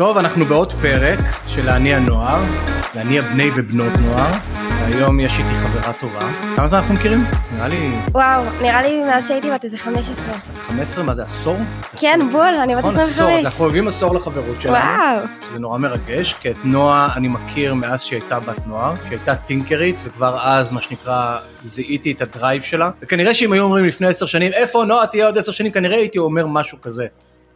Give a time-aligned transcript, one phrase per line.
[0.00, 2.42] טוב, אנחנו בעוד פרק של להניע נוער,
[2.94, 4.30] להניע בני ובנות נוער.
[4.80, 6.32] והיום יש איתי חברה טובה.
[6.56, 7.24] כמה זמן אנחנו מכירים?
[7.54, 7.92] נראה לי...
[8.10, 10.24] וואו, נראה לי מאז שהייתי בת איזה 15.
[10.58, 11.04] 15?
[11.04, 11.56] מה זה, עשור?
[11.96, 12.32] כן, עשור.
[12.32, 13.10] בול, אני בת נכון, 25.
[13.10, 14.76] עשור, אז אנחנו חוגגים עשור לחברות שלנו.
[14.76, 15.26] וואו.
[15.52, 19.34] זה נורא מרגש, כי את נועה אני מכיר מאז שהיא הייתה בת נוער, שהיא הייתה
[19.34, 22.90] טינקרית, וכבר אז, מה שנקרא, זיהיתי את הדרייב שלה.
[23.02, 26.18] וכנראה שאם היו אומרים לפני עשר שנים, איפה נועה תהיה עוד עשר שנים, כנראה הייתי
[26.18, 27.06] אומר משהו כזה.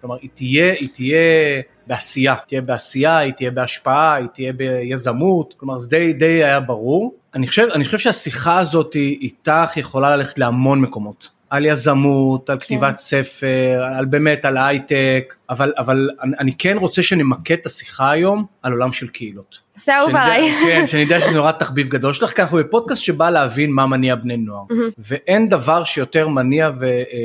[0.04, 5.78] כלומר, היא תהיה, היא תהיה בעשייה, תהיה בעשייה, היא תהיה בהשפעה, היא תהיה ביזמות, כלומר
[5.78, 7.14] זה די, די היה ברור.
[7.34, 11.30] אני חושב, אני חושב שהשיחה הזאת איתך יכולה ללכת להמון מקומות.
[11.50, 12.96] על יזמות, על כתיבת כן.
[12.96, 18.44] ספר, על באמת, על הייטק, אבל, אבל אני, אני כן רוצה שנמקד את השיחה היום
[18.62, 19.60] על עולם של קהילות.
[19.76, 20.52] זה אהוב עליי.
[20.64, 24.14] כן, שאני יודע שזה נורא תחביב גדול שלך, כי אנחנו בפודקאסט שבא להבין מה מניע
[24.14, 24.64] בני נוער.
[24.98, 26.70] ואין דבר שיותר מניע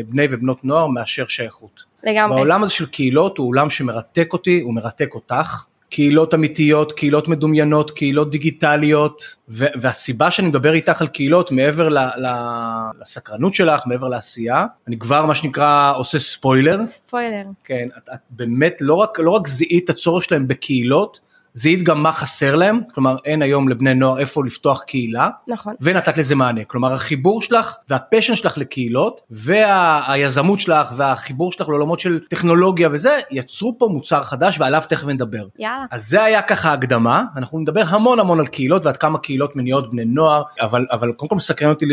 [0.07, 1.88] בני ובנות נוער מאשר שייכות.
[2.03, 2.35] לגמרי.
[2.35, 5.65] והעולם הזה של קהילות הוא עולם שמרתק אותי, הוא מרתק אותך.
[5.89, 11.97] קהילות אמיתיות, קהילות מדומיינות, קהילות דיגיטליות, ו- והסיבה שאני מדבר איתך על קהילות מעבר ל-
[11.97, 16.85] ל- לסקרנות שלך, מעבר לעשייה, אני כבר מה שנקרא עושה ספוילר.
[16.85, 17.43] ספוילר.
[17.63, 21.19] כן, את, את באמת לא רק, לא רק זיהית את הצורך שלהם בקהילות,
[21.59, 26.17] זיהית גם מה חסר להם, כלומר אין היום לבני נוער איפה לפתוח קהילה, נכון, ונתת
[26.17, 32.89] לזה מענה, כלומר החיבור שלך והפשן שלך לקהילות והיזמות שלך והחיבור שלך לעולמות של טכנולוגיה
[32.91, 35.47] וזה, יצרו פה מוצר חדש ועליו תכף נדבר.
[35.59, 35.85] יאללה.
[35.91, 39.91] אז זה היה ככה הקדמה, אנחנו נדבר המון המון על קהילות ועד כמה קהילות מניעות
[39.91, 41.85] בני נוער, אבל, אבל קודם כל מסקרן אותי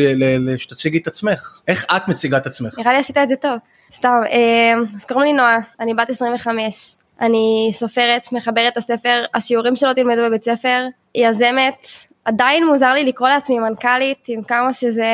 [0.58, 2.78] שתציגי את עצמך, איך את מציגה את עצמך?
[2.78, 3.58] נראה לי עשית את זה טוב.
[3.92, 6.96] סתם, אה, אז קוראים לי נועה, אני בת 25.
[7.20, 11.86] אני סופרת, מחברת את הספר, השיעורים שלו תלמדו בבית ספר, יזמת,
[12.24, 15.04] עדיין מוזר לי לקרוא לעצמי מנכ"לית, עם כמה שזה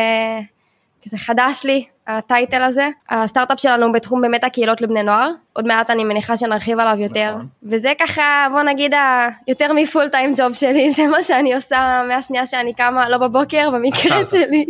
[1.05, 2.89] כזה חדש לי, הטייטל הזה.
[3.11, 7.31] הסטארט-אפ שלנו בתחום באמת הקהילות לבני נוער, עוד מעט אני מניחה שנרחיב עליו יותר.
[7.31, 7.47] נכון.
[7.63, 8.95] וזה ככה, בוא נגיד,
[9.49, 14.27] יותר מפול טיים ג'וב שלי, זה מה שאני עושה מהשנייה שאני קמה, לא בבוקר, במקרה
[14.31, 14.65] שלי.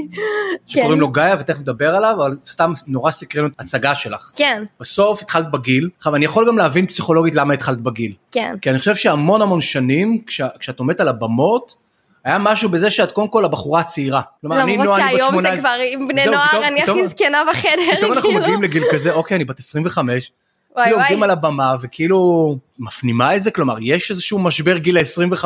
[0.66, 0.98] שקוראים כן.
[0.98, 4.32] לו גיא ותכף נדבר עליו, אבל סתם נורא סקרן הצגה שלך.
[4.36, 4.64] כן.
[4.80, 8.12] בסוף התחלת בגיל, עכשיו אני יכול גם להבין פסיכולוגית למה התחלת בגיל.
[8.30, 8.54] כן.
[8.60, 11.81] כי אני חושב שהמון המון שנים, כש, כשאת עומדת על הבמות,
[12.24, 14.20] היה משהו בזה שאת קודם כל הבחורה הצעירה.
[14.42, 17.96] למרות שהיום זה כבר עם בני נוער, אני הכי זקנה בחדר.
[17.96, 18.42] פתאום אנחנו כאילו.
[18.42, 20.32] מגיעים לגיל כזה, אוקיי, אני בת 25.
[20.74, 25.44] וואי כאילו עומדים על הבמה וכאילו מפנימה את זה, כלומר יש איזשהו משבר גיל ה-25?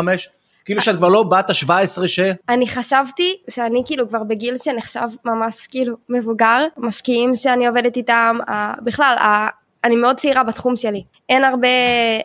[0.65, 2.21] כאילו שאת כבר לא בת ה-17 ש...
[2.49, 8.39] אני חשבתי שאני כאילו כבר בגיל שנחשב ממש כאילו מבוגר, משקיעים שאני עובדת איתם,
[8.83, 9.17] בכלל
[9.87, 11.03] אני מאוד צעירה בתחום שלי.
[11.29, 11.69] אין הרבה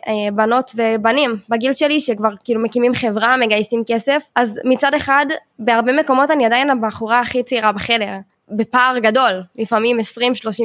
[0.08, 5.26] אה, בנות ובנים בגיל שלי שכבר כאילו מקימים חברה, מגייסים כסף, אז מצד אחד
[5.58, 8.12] בהרבה מקומות אני עדיין הבחורה הכי צעירה בחדר.
[8.56, 10.02] בפער גדול, לפעמים 20-30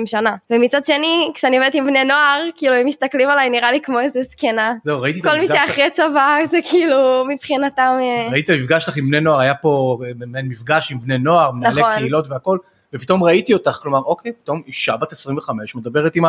[0.06, 0.36] שנה.
[0.50, 4.22] ומצד שני, כשאני עובדת עם בני נוער, כאילו הם מסתכלים עליי נראה לי כמו איזה
[4.22, 4.74] זקנה.
[4.86, 7.98] זהו, ראיתי את המפגש כל מי שאחרי צבא זה כאילו מבחינתם...
[8.02, 11.52] אה, ראיתי את המפגש שלך עם בני נוער, היה פה אה, מפגש עם בני נוער,
[11.52, 11.96] מנהלי נכון.
[11.96, 12.58] קהילות והכל,
[12.94, 16.24] ופתאום ראיתי אותך, כלומר, אוקיי, פתאום אישה בת 25 מדברת עם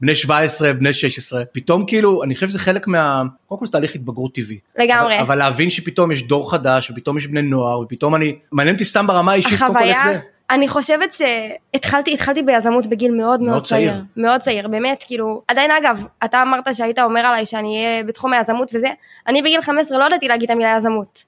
[0.00, 3.22] בני 17, בני 16, פתאום כאילו, אני חושב שזה חלק מה...
[3.46, 4.58] קודם כל זה תהליך התבגרות טבעי.
[4.78, 5.14] לגמרי.
[5.14, 8.38] אבל, אבל להבין שפתאום יש דור חדש, ופתאום יש בני נוער, ופתאום אני...
[8.52, 10.18] מעניין אותי סתם ברמה האישית, קודם כל איך זה.
[10.50, 13.90] אני חושבת שהתחלתי התחלתי ביזמות בגיל מאוד מאוד, מאוד צעיר.
[13.90, 14.04] צעיר.
[14.16, 18.70] מאוד צעיר, באמת, כאילו, עדיין אגב, אתה אמרת שהיית אומר עליי שאני אהיה בתחום היזמות
[18.74, 18.88] וזה,
[19.26, 21.24] אני בגיל 15 לא ידעתי להגיד את המילה יזמות.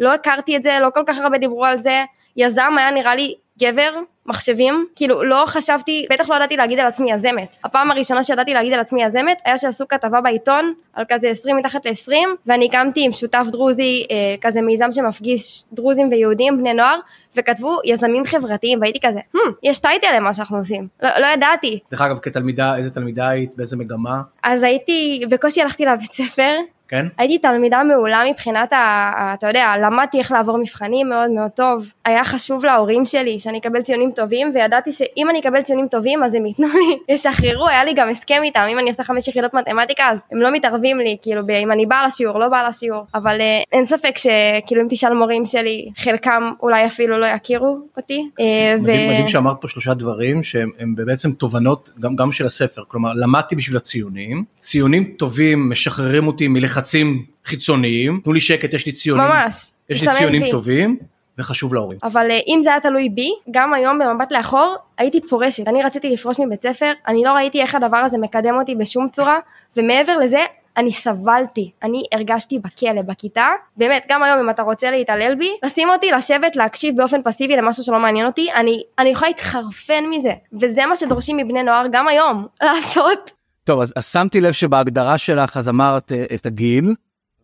[0.00, 2.04] לא הכרתי את זה, לא כל כך הרבה דיברו על זה,
[2.36, 7.12] יזם היה נראה לי גבר, מחשבים, כאילו לא חשבתי, בטח לא ידעתי להגיד על עצמי
[7.12, 7.56] יזמת.
[7.64, 11.86] הפעם הראשונה שידעתי להגיד על עצמי יזמת היה שעשו כתבה בעיתון על כזה 20 מתחת
[11.86, 12.12] ל-20
[12.46, 16.98] ואני הקמתי עם שותף דרוזי אה, כזה מיזם שמפגיש דרוזים ויהודים בני נוער
[17.36, 21.78] וכתבו יזמים חברתיים והייתי כזה, hmm, יש טייטל למה שאנחנו עושים, לא, לא ידעתי.
[21.90, 24.22] דרך אגב כתלמידה, איזה תלמידה היית, באיזה מגמה?
[24.42, 26.54] אז הייתי, בקושי הלכתי לבית ספר,
[26.88, 27.06] כן?
[27.18, 31.92] הייתי תלמידה מעולה מבחינת, ה, אתה יודע, למדתי איך לעבור מבחנים מאוד מאוד טוב.
[32.04, 36.34] היה חשוב להורים שלי שאני אקבל ציונים טובים, וידעתי שאם אני אקבל ציונים טובים אז
[36.34, 40.08] הם ייתנו לי, ישחררו, היה לי גם הסכם איתם, אם אני עושה חמש יחידות מתמטיקה
[40.10, 43.06] אז הם לא מתערבים לי, כאילו, אם אני באה לשיעור, לא באה לשיעור.
[43.14, 48.30] אבל אה, אין ספק שכאילו אם תשאל מורים שלי, חלקם אולי אפילו לא יכירו אותי.
[48.40, 49.12] אה, מדהים, ו...
[49.12, 53.76] מדהים שאמרת פה שלושה דברים שהם בעצם תובנות גם, גם של הספר, כלומר למדתי בשביל
[53.76, 59.72] הציונים, ציונים טובים משחררים אותי מלך לחצים חיצוניים, תנו לי שקט, יש לי ציונים, ממש,
[59.90, 60.50] יש לי ציונים וי.
[60.50, 60.98] טובים.
[61.38, 61.98] וחשוב להורים.
[62.02, 65.68] אבל uh, אם זה היה תלוי בי, גם היום במבט לאחור הייתי פורשת.
[65.68, 69.38] אני רציתי לפרוש מבית ספר, אני לא ראיתי איך הדבר הזה מקדם אותי בשום צורה,
[69.76, 70.38] ומעבר לזה,
[70.76, 75.90] אני סבלתי, אני הרגשתי בכלא, בכיתה, באמת, גם היום אם אתה רוצה להתעלל בי, לשים
[75.90, 80.86] אותי לשבת להקשיב באופן פסיבי למשהו שלא מעניין אותי, אני, אני יכולה להתחרפן מזה, וזה
[80.86, 83.35] מה שדורשים מבני נוער גם היום, לעשות.
[83.66, 86.94] טוב, אז, אז שמתי לב שבהגדרה שלך אז אמרת אה, את הגיל,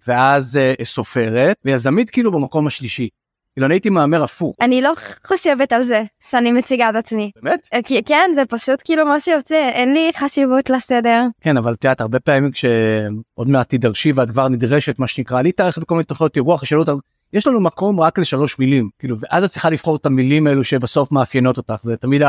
[0.07, 3.09] ואז uh, סופרת, ויזמית כאילו במקום השלישי.
[3.53, 4.57] כאילו אני הייתי מהמר הפוך.
[4.61, 4.93] אני לא
[5.27, 7.31] חושבת על זה שאני מציגה את עצמי.
[7.43, 7.69] באמת?
[7.75, 11.23] אה, כן זה פשוט כאילו מה שיוצא אין לי חשיבות לסדר.
[11.41, 15.53] כן אבל את יודעת הרבה פעמים כשעוד מעט תידרשי ואת כבר נדרשת מה שנקרא אני
[15.53, 16.97] תארך בכל מיני תוכניות אירוח ישאלו אותם
[17.33, 21.13] יש לנו מקום רק לשלוש מילים כאילו ואז את צריכה לבחור את המילים האלו שבסוף
[21.13, 22.23] מאפיינות אותך זה תמיד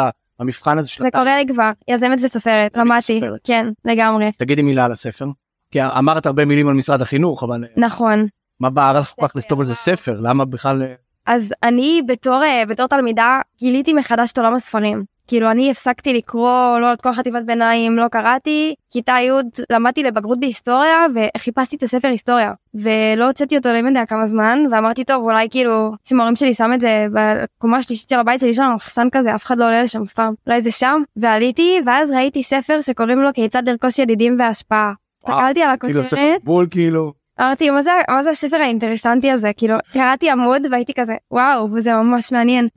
[0.44, 1.04] המבחן הזה של...
[1.04, 4.31] זה קורה לי כבר יזמת וסופרת למדתי כן לגמרי.
[4.38, 5.25] תגידי מילה על הספר.
[5.72, 8.28] כי אמרת הרבה מילים על משרד החינוך אבל נכון.
[8.60, 10.84] מה בער לך כל כך לכתוב על זה ספר למה בכלל
[11.25, 15.04] אז אני בתור אה, בתור תלמידה גיליתי מחדש את עולם הספרים.
[15.28, 18.75] כאילו אני הפסקתי לקרוא לא את כל חטיבת ביניים לא קראתי.
[18.92, 19.30] כיתה י'
[19.70, 22.52] למדתי לבגרות בהיסטוריה וחיפשתי את הספר היסטוריה.
[22.74, 26.81] ולא הוצאתי אותו לא יודע כמה זמן ואמרתי טוב אולי כאילו שמורים שלי שם את
[26.81, 30.02] זה בקומה השלישית של הבית שלי יש לנו מחסן כזה אף אחד לא עולה לשם
[30.02, 30.34] אף פעם.
[30.48, 31.02] אולי זה שם?
[31.16, 34.94] ועליתי ואז ראיתי ספר שקוראים לו כיצד לרכוש ידידים והשפעה.
[35.18, 36.06] הסתכלתי על הכותרת.
[36.14, 37.14] כאילו בול כאילו.
[37.40, 39.52] אמרתי מה זה מה זה הספר האינטרסנטי הזה?
[39.58, 42.68] כאילו קראתי עמוד והייתי כזה וואו וזה ממש מעניין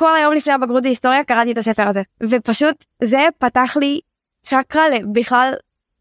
[0.00, 2.02] וכל היום לפני הבגרות בהיסטוריה קראתי את הספר הזה.
[2.22, 4.00] ופשוט זה פתח לי
[4.42, 4.82] צ'קרה
[5.12, 5.52] בכלל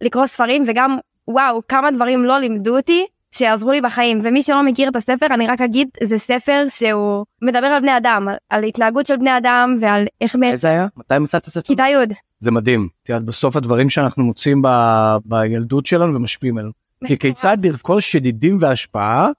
[0.01, 0.97] לקרוא ספרים וגם
[1.27, 4.19] וואו כמה דברים לא לימדו אותי שיעזרו לי בחיים.
[4.23, 8.27] ומי שלא מכיר את הספר אני רק אגיד זה ספר שהוא מדבר על בני אדם
[8.27, 10.87] על, על התנהגות של בני אדם ועל איך איזה היה?
[10.97, 11.67] מתי מצאת את הספר?
[11.67, 12.87] כיתה י' זה מדהים.
[13.03, 14.67] תראה בסוף הדברים שאנחנו מוצאים ב...
[15.25, 16.71] בילדות שלנו ומשפיעים עלינו.
[17.05, 19.29] כי כיצד לרכוש ידידים והשפעה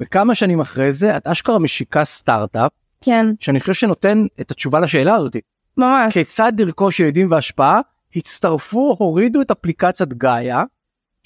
[0.00, 2.72] וכמה שנים אחרי זה את אשכרה משיקה סטארט-אפ
[3.04, 5.36] כן שאני חושב שנותן את התשובה לשאלה הזאת.
[5.76, 6.12] ממש.
[6.12, 7.80] כיצד לרכוש ידידים והשפעה
[8.16, 10.64] הצטרפו הורידו את אפליקציית גאיה.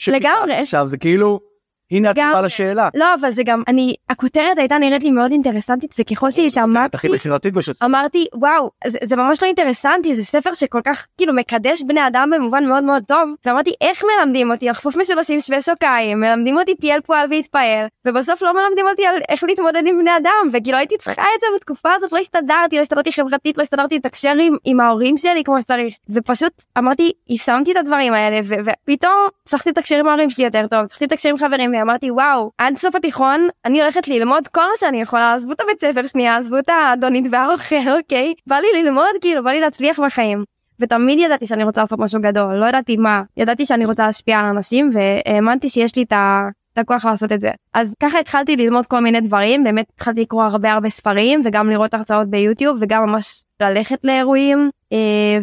[0.09, 0.55] לגמרי.
[0.55, 1.41] עכשיו זה כאילו
[1.91, 2.89] הנה התשובה לשאלה.
[2.95, 7.09] לא אבל זה גם אני הכותרת הייתה נראית לי מאוד אינטרסנטית וככל שהתעמקתי
[7.85, 12.31] אמרתי וואו זה, זה ממש לא אינטרסנטי זה ספר שכל כך כאילו מקדש בני אדם
[12.35, 13.35] במובן מאוד מאוד טוב.
[13.47, 14.69] ואמרתי איך מלמדים אותי?
[14.69, 19.15] לחפוף משולשים שווה שוקיים מלמדים אותי פי אל פועל והתפעל ובסוף לא מלמדים אותי על
[19.29, 20.49] איך להתמודד עם בני אדם.
[20.53, 24.33] וכאילו הייתי צריכה את זה בתקופה הזאת לא הסתדרתי לא הסתדרתי חברתית לא הסתדרתי לתקשר
[24.41, 25.95] עם, עם ההורים שלי כמו שצריך.
[26.11, 31.05] ופשוט אמרתי יישמתי את הדברים האלה ופתאום צריכתי לתקשר עם ההורים שלי יותר טוב צריכתי
[31.05, 35.35] לתקשר עם חברים ואמרתי וואו עד סוף התיכון אני הולכת ללמוד כל מה שאני יכולה
[35.35, 39.51] עזבו את הבית ספר שנייה עזבו את האדונית והאוכל אוקיי בא לי ללמוד כאילו בא
[39.51, 40.45] לי להצליח בחיים.
[40.81, 44.45] ותמיד ידעתי שאני רוצה לעשות משהו גדול לא ידעתי מה ידעתי שאני רוצה להשפיע על
[44.45, 46.49] אנשים והאמנתי שיש לי את ה...
[46.73, 47.51] את הכוח לעשות את זה.
[47.75, 51.95] אז ככה התחלתי ללמוד כל מיני דברים, באמת התחלתי לקרוא הרבה הרבה ספרים וגם לראות
[51.95, 54.99] הרצאות ביוטיוב וגם ממש ללכת לאירועים אה,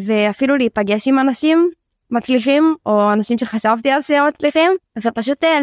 [0.08, 1.70] ואפילו להיפגש עם אנשים
[2.12, 4.72] מצליחים או אנשים שחשבתי אז שהם מצליחים
[5.04, 5.60] ופשוט אה,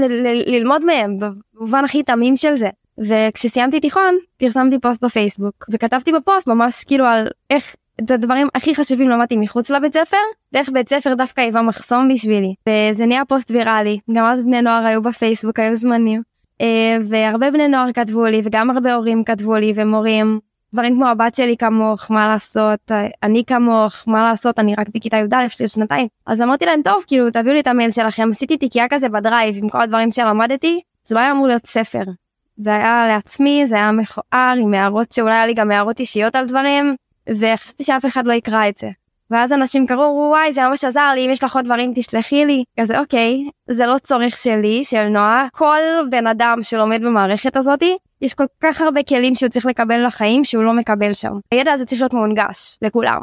[0.47, 2.69] ללמוד מהם במובן הכי תמים של זה.
[2.99, 9.09] וכשסיימתי תיכון פרסמתי פוסט בפייסבוק וכתבתי בפוסט ממש כאילו על איך את הדברים הכי חשובים
[9.09, 10.17] למדתי מחוץ לבית ספר
[10.53, 14.87] ואיך בית ספר דווקא היווה מחסום בשבילי וזה נהיה פוסט ויראלי גם אז בני נוער
[14.87, 16.23] היו בפייסבוק היו זמנים
[16.61, 20.41] אה, והרבה בני נוער כתבו לי וגם הרבה הורים כתבו לי ומורים
[20.73, 22.93] דברים כמו הבת שלי כמוך מה לעשות?
[23.23, 24.59] אני כמוך מה לעשות?
[24.59, 26.09] אני רק בכיתה י"א יש לי שנתיים.
[26.27, 28.31] אז אמרתי להם טוב כאילו תביאו לי את המייל שלכם.
[28.31, 30.81] עשיתי תיקייה כזה בדרייב עם כל הדברים שלמדתי.
[31.05, 32.03] זה לא היה אמור להיות ספר.
[32.57, 36.47] זה היה לעצמי זה היה מכוער עם הערות שאולי היה לי גם הערות אישיות על
[36.47, 36.97] דברים
[37.29, 38.91] וחשבתי שאף אחד לא יקרא את זה.
[39.31, 42.65] ואז אנשים קראו וואי זה ממש עזר לי אם יש לך עוד דברים תשלחי לי.
[42.81, 45.47] כזה אוקיי זה לא צורך שלי של נועה.
[45.53, 50.45] כל בן אדם שלומד במערכת הזאתי יש כל כך הרבה כלים שהוא צריך לקבל לחיים
[50.45, 51.33] שהוא לא מקבל שם.
[51.51, 53.21] הידע הזה צריך להיות מונגש לכולם.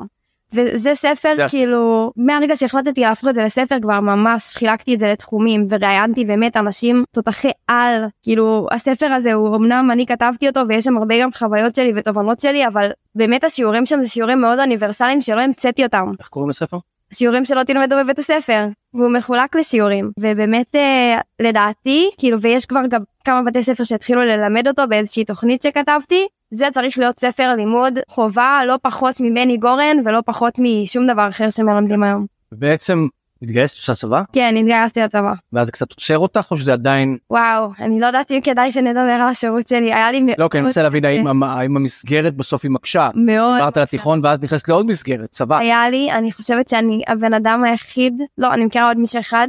[0.53, 5.07] וזה ספר זה כאילו מהרגע שהחלטתי להפוך את זה לספר כבר ממש חילקתי את זה
[5.11, 10.85] לתחומים וראיינתי באמת אנשים תותחי על כאילו הספר הזה הוא אמנם אני כתבתי אותו ויש
[10.85, 15.21] שם הרבה גם חוויות שלי ותובנות שלי אבל באמת השיעורים שם זה שיעורים מאוד אוניברסליים
[15.21, 16.11] שלא המצאתי אותם.
[16.19, 16.77] איך קוראים לספר?
[17.13, 23.01] שיעורים שלא תלמדו בבית הספר והוא מחולק לשיעורים ובאמת אה, לדעתי כאילו ויש כבר גם
[23.25, 28.61] כמה בתי ספר שהתחילו ללמד אותו באיזושהי תוכנית שכתבתי זה צריך להיות ספר לימוד חובה
[28.67, 32.25] לא פחות מבני גורן ולא פחות משום דבר אחר שמלמדים היום.
[32.51, 33.07] בעצם
[33.45, 34.21] התגייסת לצבא?
[34.33, 35.33] כן התגייסתי לצבא.
[35.53, 37.17] ואז קצת עוצר אותך או שזה עדיין?
[37.29, 40.35] וואו אני לא יודעת אם כדאי שנדבר על השירות שלי היה לי מאוד...
[40.37, 43.09] לא כי אני מנסה להבין האם, המסגרת בסוף היא מקשה.
[43.15, 43.61] מאוד.
[43.61, 45.57] עברת לתיכון ואז נכנסת לעוד מסגרת צבא.
[45.57, 49.47] היה לי אני חושבת שאני הבן אדם היחיד לא אני מכירה עוד מישהו אחד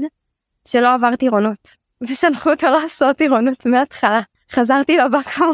[0.69, 1.69] שלא עבר טירונות.
[2.09, 4.21] ושלחו אותו לעשות טירונות מההתחלה
[4.53, 5.50] חזרתי לבקר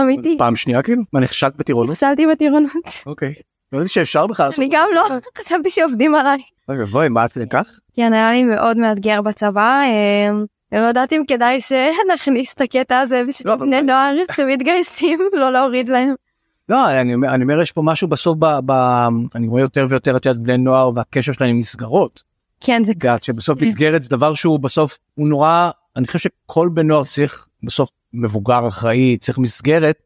[0.00, 0.36] אמיתי.
[0.38, 1.02] פעם שנייה כאילו?
[1.12, 1.90] מה נכשלת בטירונות?
[1.90, 2.72] נכשלתי בטירונות.
[3.06, 3.34] אוקיי.
[3.72, 4.50] לא ידעתי שאפשר בכלל.
[4.58, 5.08] אני גם לא
[5.38, 6.38] חשבתי שעובדים עליי.
[6.68, 7.78] אוי ואבוי מה את כך?
[7.94, 9.82] כן היה לי מאוד מאתגר בצבא.
[9.84, 15.52] אמ, לא יודעת אם כדאי שנכניס את הקטע הזה בשביל לא, בני נוער שמתגייסים לא
[15.52, 16.14] להוריד להם.
[16.68, 18.72] לא אני אומר אני אומר יש פה משהו בסוף ב, ב,
[19.34, 22.22] אני רואה יותר ויותר את יודעת בני נוער והקשר שלהם עם מסגרות.
[22.60, 26.86] כן זה גאט שבסוף מסגרת זה דבר שהוא בסוף הוא נורא אני חושב שכל בן
[26.86, 30.02] נוער צריך בסוף מבוגר אחראי צריך מסגרת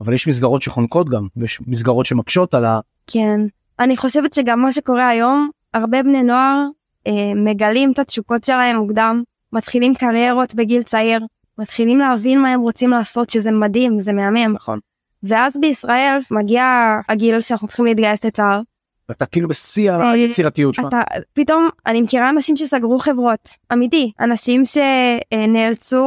[0.00, 2.80] אבל יש מסגרות שחונקות גם ויש מסגרות שמקשות על ה...
[3.06, 3.40] כן.
[3.78, 6.66] אני חושבת שגם מה שקורה היום הרבה בני נוער
[7.06, 11.20] אה, מגלים את התשוקות שלהם מוקדם מתחילים קריירות בגיל צעיר
[11.58, 14.52] מתחילים להבין מה הם רוצים לעשות שזה מדהים זה מהמם.
[14.52, 14.78] נכון.
[15.22, 18.60] ואז בישראל מגיע הגיל שאנחנו צריכים להתגייס לצה"ל
[19.08, 20.86] ואתה כאילו בשיא היצירתיות שלך.
[21.32, 23.48] פתאום אני מכירה אנשים שסגרו חברות.
[23.72, 26.04] אמיתי אנשים שנאלצו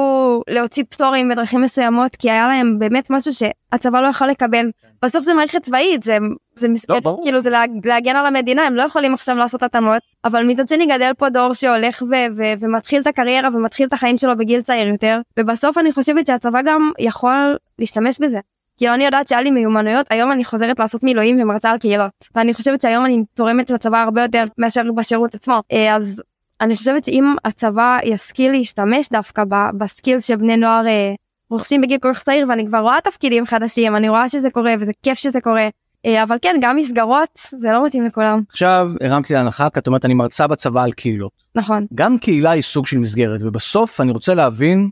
[0.49, 4.69] להוציא פטורים בדרכים מסוימות כי היה להם באמת משהו שהצבא לא יכול לקבל.
[5.01, 6.17] בסוף זה מערכת צבאית זה
[6.55, 7.49] זה מסגרת לא, כאילו זה
[7.85, 10.01] להגן על המדינה הם לא יכולים עכשיו לעשות התאמות.
[10.25, 14.17] אבל מצד שני גדל פה דור שהולך ו- ו- ומתחיל את הקריירה ומתחיל את החיים
[14.17, 18.39] שלו בגיל צעיר יותר ובסוף אני חושבת שהצבא גם יכול להשתמש בזה
[18.77, 22.53] כאילו אני יודעת שהיה לי מיומנויות היום אני חוזרת לעשות מילואים ומרצה על קהילות ואני
[22.53, 26.23] חושבת שהיום אני תורמת לצבא הרבה יותר מאשר בשירות עצמו אה, אז
[26.61, 29.43] אני חושבת שאם הצבא ישכיל להשתמש דווקא
[29.77, 31.13] בסקילס שבני נוער אה,
[31.49, 34.91] רוכשים בגיל כל כך צעיר ואני כבר רואה תפקידים חדשים אני רואה שזה קורה וזה
[35.03, 35.69] כיף שזה קורה
[36.05, 38.41] אה, אבל כן גם מסגרות זה לא מתאים לכולם.
[38.49, 41.31] עכשיו הרמת לי להנחתה כי את אומרת אני מרצה בצבא על קהילות.
[41.55, 41.85] נכון.
[41.95, 44.89] גם קהילה היא סוג של מסגרת ובסוף אני רוצה להבין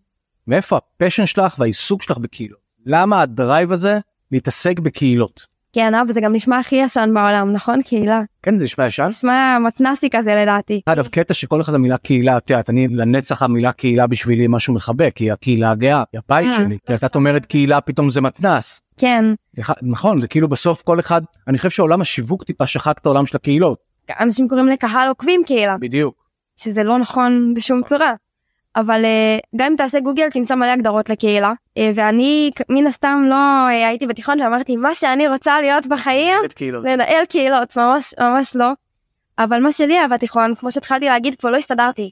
[0.48, 2.65] מאיפה ה passion שלך והעיסוק שלך בקהילות.
[2.86, 4.00] למה ה drive הזה
[4.32, 5.56] להתעסק בקהילות.
[5.74, 8.22] כן אבל זה גם נשמע הכי ישן בעולם נכון קהילה.
[8.44, 9.06] כן זה נשמע ישן.
[9.06, 10.82] נשמע מתנסי כזה לדעתי.
[10.86, 14.74] אגב קטע של כל אחד המילה קהילה את יודעת אני לנצח המילה קהילה בשבילי משהו
[14.74, 16.78] מחבק היא הקהילה הגאה היא הבית אה, שלי.
[16.86, 18.82] כי את אומרת קהילה פתאום זה מתנס.
[18.98, 19.26] כן.
[19.82, 23.38] נכון זה כאילו בסוף כל אחד אני חושב שעולם השיווק טיפה שחק את העולם של
[23.38, 23.80] הקהילות.
[24.20, 25.78] אנשים קוראים לקהל עוקבים קהילה.
[25.78, 26.26] בדיוק.
[26.56, 28.14] שזה לא נכון בשום צורה.
[28.76, 33.36] אבל אה, גם אם תעשה גוגל תמצא מלא הגדרות לקהילה אה, ואני מן הסתם לא
[33.36, 36.42] אה, הייתי בתיכון ואמרתי מה שאני רוצה להיות בחיים
[36.84, 38.72] לנהל קהילות ממש ממש לא.
[39.40, 42.12] אבל מה שלי היה בתיכון כמו שהתחלתי להגיד פה לא הסתדרתי.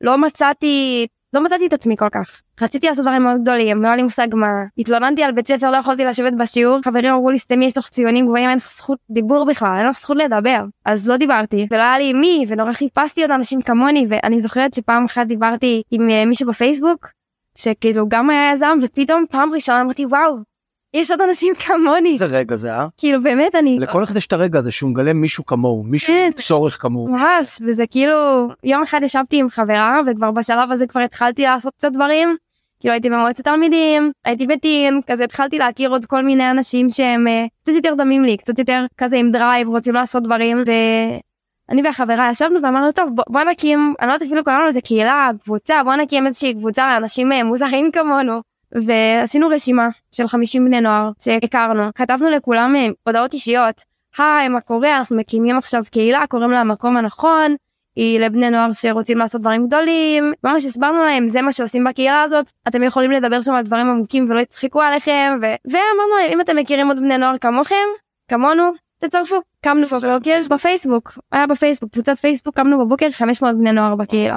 [0.00, 2.40] לא מצאתי לא מצאתי את עצמי כל כך.
[2.60, 4.64] רציתי לעשות דברים מאוד גדולים, לא היה לי מושג מה.
[4.78, 8.26] התלוננתי על בית ספר, לא יכולתי לשבת בשיעור, חברים אמרו לי סתמי יש לך ציונים
[8.26, 10.64] גבוהים, אין לך זכות דיבור בכלל, אין לך זכות לדבר.
[10.84, 15.04] אז לא דיברתי, ולא היה לי מי, ונורא חיפשתי עוד אנשים כמוני, ואני זוכרת שפעם
[15.04, 17.08] אחת דיברתי עם אה, מישהו בפייסבוק,
[17.58, 20.53] שכאילו גם היה יזם, ופתאום פעם ראשונה אמרתי וואו,
[20.94, 22.12] יש עוד אנשים כמוני.
[22.12, 22.86] איזה רגע זה אה?
[22.98, 23.78] כאילו באמת אני...
[23.78, 27.08] לכל אחד יש את הרגע הזה שהוא מגלה מישהו כמוהו, מישהו עם צורך כמוהו.
[27.08, 31.92] ממש, וזה כאילו יום אחד ישבתי עם חברה וכבר בשלב הזה כבר התחלתי לעשות קצת
[31.92, 32.36] דברים.
[32.80, 37.48] כאילו הייתי במועצת תלמידים, הייתי בטין, כזה התחלתי להכיר עוד כל מיני אנשים שהם uh,
[37.62, 40.62] קצת יותר דומים לי, קצת יותר כזה עם drive, רוצים לעשות דברים,
[41.68, 45.30] ואני והחברה ישבנו ואמרנו טוב בוא, בוא נקים, אני לא יודעת אפילו קראנו לזה קהילה,
[45.44, 48.53] קבוצה, בוא נקים איזושהי קבוצה לאנשים uh, מוזרים כמונו.
[48.74, 51.82] ועשינו רשימה של 50 בני נוער שהכרנו.
[51.94, 53.80] כתבנו לכולם אה, הודעות אישיות.
[54.18, 54.96] היי מה קורה?
[54.96, 57.54] אנחנו מקימים עכשיו קהילה קוראים לה המקום הנכון
[57.96, 60.32] היא לבני נוער שרוצים לעשות דברים גדולים.
[60.44, 64.24] ממש הסברנו להם זה מה שעושים בקהילה הזאת אתם יכולים לדבר שם על דברים עמוקים
[64.28, 65.32] ולא יצחקו עליכם.
[65.42, 65.44] ו...
[65.64, 67.86] ואמרנו להם אם אתם מכירים עוד בני נוער כמוכם
[68.28, 69.36] כמונו תצרפו.
[69.64, 74.36] קמנו בבוקר בפייסבוק היה בפייסבוק קבוצת פייסבוק קמנו בבוקר 500 בני נוער בקהילה.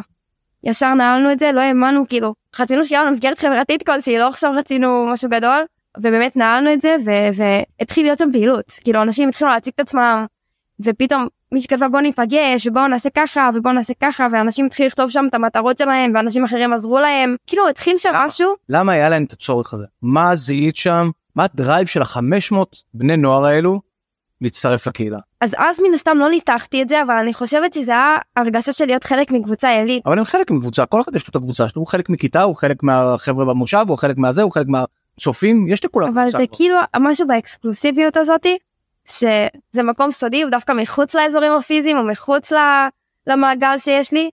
[0.64, 4.52] ישר נעלנו את זה לא האמנו כאילו רצינו שיהיה לנו מסגרת חברתית כלשהי לא עכשיו
[4.56, 5.66] רצינו משהו גדול
[5.98, 6.96] ובאמת נעלנו את זה
[7.34, 8.66] והתחיל להיות שם פעילות.
[8.84, 10.26] כאילו אנשים התחילו להציג את עצמם
[10.80, 15.26] ופתאום מי שכתבה בוא ניפגש ובואו נעשה ככה ובואו נעשה ככה ואנשים התחילו לכתוב שם
[15.30, 17.36] את המטרות שלהם ואנשים אחרים עזרו להם.
[17.48, 18.54] כאילו התחיל שם משהו.
[18.70, 19.86] למה היה להם את הצורך הזה?
[20.02, 21.10] מה זיהית שם?
[21.36, 23.82] מה הדרייב של החמש מאות בני נוער האלו
[24.42, 25.18] להצטרף לקהילה.
[25.42, 28.86] אז אז מן הסתם לא ניתחתי את זה אבל אני חושבת שזה היה הרגשה של
[28.86, 30.04] להיות חלק מקבוצה עילית.
[30.06, 32.56] אבל הם חלק מקבוצה כל אחד יש לו את הקבוצה שלו הוא חלק מכיתה הוא
[32.56, 36.18] חלק מהחבר'ה במושב הוא חלק מהזה הוא חלק מהצופים יש לכולם.
[36.18, 38.58] אבל זה כאילו משהו באקסקלוסיביות הזאתי
[39.06, 42.52] שזה מקום סודי הוא דווקא מחוץ לאזורים הפיזיים או מחוץ
[43.28, 44.30] למעגל שיש לי.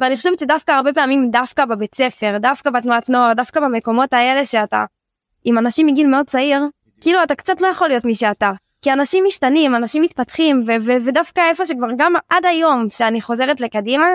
[0.00, 4.84] ואני חושבת שדווקא הרבה פעמים דווקא בבית ספר דווקא בתנועת נוער דווקא במקומות האלה שאתה
[5.44, 6.60] עם אנשים מגיל מאוד צעיר
[7.00, 8.52] כאילו אתה קצת לא יכול להיות מי שאתה.
[8.82, 13.60] כי אנשים משתנים, אנשים מתפתחים, ו- ו- ודווקא איפה שכבר גם עד היום שאני חוזרת
[13.60, 14.06] לקדימה,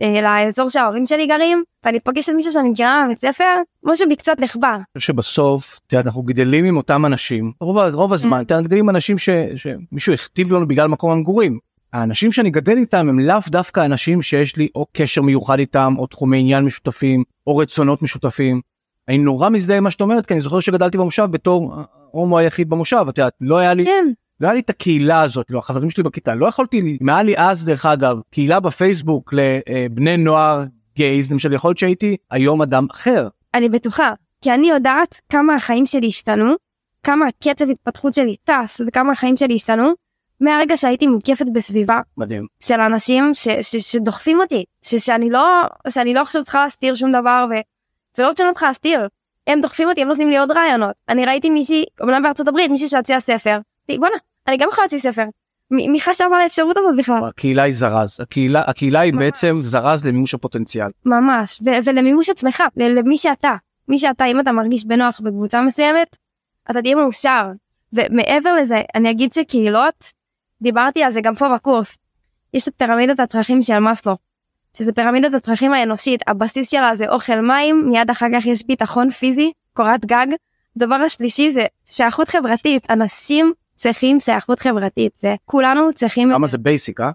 [0.00, 3.44] אה, לאזור שההורים שלי גרים, ואני פוגשת מישהו שאני מכירה בבית ספר,
[3.84, 4.74] משהו בי קצת נחבא.
[4.74, 8.62] אני חושב שבסוף, את יודעת, אנחנו גדלים עם אותם אנשים, רוב, רוב הזמן, mm.
[8.62, 11.58] גדלים עם אנשים ש, שמישהו הכתיב לנו בגלל מקום המגורים.
[11.92, 16.06] האנשים שאני גדל איתם הם לאו דווקא אנשים שיש לי או קשר מיוחד איתם, או
[16.06, 18.60] תחומי עניין משותפים, או רצונות משותפים.
[19.08, 21.74] אני נורא מזדהה עם מה שאת אומרת כי אני זוכר שגדלתי במושב בתור
[22.14, 24.06] ההומו היחיד במושב את יודעת לא היה לי כן.
[24.40, 27.34] לא היה לי את הקהילה הזאת לא החברים שלי בכיתה לא יכולתי אם היה לי
[27.36, 30.64] אז דרך אגב קהילה בפייסבוק לבני נוער
[30.96, 33.28] גייז למשל יכול להיות שהייתי היום אדם אחר.
[33.54, 34.12] אני בטוחה
[34.42, 36.54] כי אני יודעת כמה החיים שלי השתנו
[37.02, 39.92] כמה הקצב התפתחות שלי טס וכמה החיים שלי השתנו
[40.40, 46.14] מהרגע שהייתי מוקפת בסביבה מדהים של אנשים ש, ש, שדוחפים אותי ש, שאני לא שאני
[46.14, 47.54] לא עכשיו צריכה להסתיר שום דבר ו,
[48.18, 49.08] ולא לא צריכה להסתיר
[49.46, 52.88] הם דוחפים אותי הם נותנים לי עוד רעיונות אני ראיתי מישהי אומנם בארצות הברית מישהי
[52.88, 54.16] שהוציאה ספר בואנה
[54.48, 55.24] אני גם יכולה להוציא ספר
[55.70, 57.24] מי חשב על האפשרות הזאת בכלל?
[57.28, 60.88] הקהילה היא זרז, הקהילה, הקהילה היא בעצם זרז למימוש הפוטנציאל.
[61.06, 63.54] ממש, ו- ולמימוש עצמך, למי שאתה.
[63.88, 66.16] מי שאתה, אם אתה מרגיש בנוח בקבוצה מסוימת,
[66.70, 67.46] אתה תהיה מאושר.
[67.92, 70.12] ומעבר לזה, אני אגיד שקהילות,
[70.62, 71.98] דיברתי על זה גם פה בקורס,
[72.54, 74.16] יש את פירמידת הצרכים של מאסלו,
[74.76, 79.52] שזה פירמידת הצרכים האנושית, הבסיס שלה זה אוכל מים, מיד אחר כך יש ביטחון פיזי,
[79.72, 80.26] קורת גג.
[80.76, 86.30] הדבר השלישי זה שייכות חברתית, אנשים צריכים שייכות חברתית, זה כולנו צריכים...
[86.32, 87.10] כמה זה basic, אה?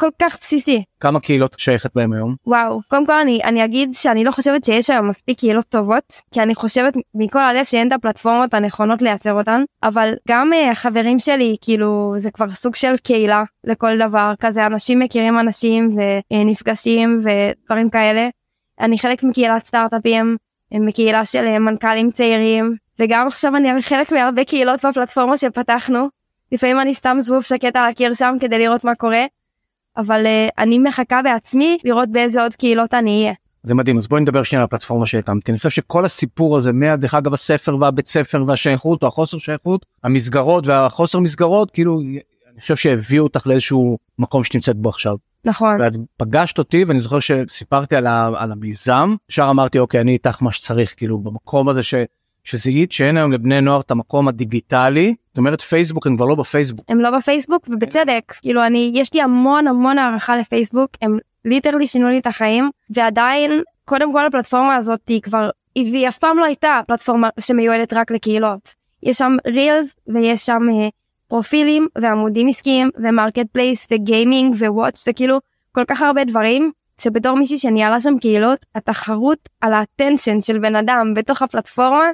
[0.00, 0.84] כל כך בסיסי.
[1.00, 2.34] כמה קהילות שייכת בהם היום?
[2.46, 6.40] וואו, קודם כל אני, אני אגיד שאני לא חושבת שיש היום מספיק קהילות טובות, כי
[6.40, 11.56] אני חושבת מכל הלב שאין את הפלטפורמות הנכונות לייצר אותן, אבל גם uh, החברים שלי,
[11.60, 15.90] כאילו, זה כבר סוג של קהילה לכל דבר, כזה אנשים מכירים אנשים
[16.32, 18.28] ונפגשים ודברים כאלה.
[18.80, 20.36] אני חלק מקהילת סטארט-אפים,
[20.74, 26.08] מקהילה של אה, מנכ"לים צעירים, וגם עכשיו אני חלק מהרבה קהילות בפלטפורמה שפתחנו.
[26.52, 29.24] לפעמים אני סתם זבוב שקט על הקיר שם כדי לראות מה קורה,
[29.96, 33.34] אבל uh, אני מחכה בעצמי לראות באיזה עוד קהילות אני אהיה.
[33.62, 37.14] זה מדהים אז בואי נדבר שנייה על הפלטפורמה שהקמתי אני חושב שכל הסיפור הזה מהדרך
[37.14, 42.00] אגב הספר והבית ספר והשייכות או החוסר שייכות המסגרות והחוסר מסגרות כאילו
[42.52, 45.14] אני חושב שהביאו אותך לאיזשהו מקום שנמצאת בו עכשיו.
[45.44, 45.80] נכון.
[45.80, 50.42] ואת פגשת אותי ואני זוכר שסיפרתי על, ה, על המיזם ישר אמרתי אוקיי אני איתך
[50.42, 51.94] מה שצריך כאילו במקום הזה ש...
[52.44, 56.86] שזיהית שאין היום לבני נוער את המקום הדיגיטלי זאת אומרת פייסבוק הם כבר לא בפייסבוק.
[56.88, 62.08] הם לא בפייסבוק ובצדק כאילו אני יש לי המון המון הערכה לפייסבוק הם literally שינו
[62.08, 66.80] לי את החיים ועדיין קודם כל הפלטפורמה הזאת היא כבר היא אף פעם לא הייתה
[66.86, 70.90] פלטפורמה שמיועדת רק לקהילות יש שם reels ויש שם uh,
[71.28, 75.38] פרופילים ועמודים עסקיים ו marketplace ו gaming ו watch זה כאילו
[75.72, 80.76] כל כך הרבה דברים שבתור מישהי שניהלה שם קהילות התחרות על ה attention של בן
[80.76, 82.06] אדם בתוך הפלטפורמה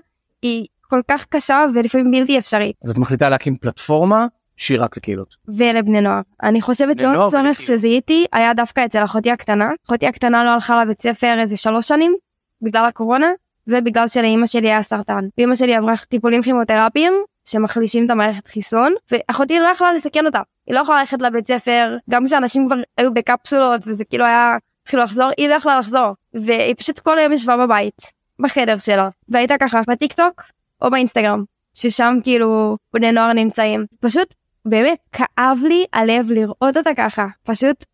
[0.46, 2.76] היא כל כך קשה ולפעמים בלתי אפשרית.
[2.84, 5.36] אז את מחליטה להקים פלטפורמה שהיא רק לקהילות.
[5.48, 6.20] ולבני נוער.
[6.42, 9.68] אני חושבת שעוד צורך שזיהיתי היה דווקא אצל אחותי הקטנה.
[9.86, 12.16] אחותי הקטנה לא הלכה לבית ספר איזה שלוש שנים
[12.62, 13.26] בגלל הקורונה
[13.66, 15.28] ובגלל שלאימא שלי היה סרטן.
[15.38, 17.12] ואימא שלי עברה טיפולים כימותרפיים
[17.48, 20.40] שמחלישים את המערכת חיסון ואחותי לא יכלה לסכן אותה.
[20.66, 25.02] היא לא יכלה ללכת לבית ספר גם כשאנשים כבר היו בקפסולות וזה כאילו היה התחילו
[25.02, 29.80] לחזור היא לא יכלה לחזור והיא פשוט כל היום ישבה בבית בחדר שלה והייתה ככה
[29.88, 30.42] בטיק טוק
[30.82, 31.44] או באינסטגרם
[31.74, 33.86] ששם כאילו בני נוער נמצאים.
[34.00, 37.26] פשוט באמת כאב לי הלב לראות אותה ככה.
[37.42, 37.84] פשוט